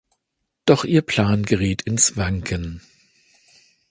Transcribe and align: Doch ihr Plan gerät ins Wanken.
Doch 0.65 0.83
ihr 0.83 1.03
Plan 1.03 1.43
gerät 1.45 1.83
ins 1.83 2.17
Wanken. 2.17 2.81